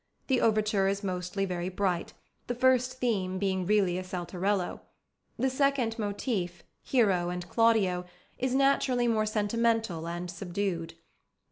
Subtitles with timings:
[0.25, 2.13] The overture is mostly very bright,
[2.47, 4.79] the first theme being really a saltarello.
[5.37, 8.05] The second motif, Hero and Claudio,
[8.39, 10.95] is naturally more sentimental and subdued.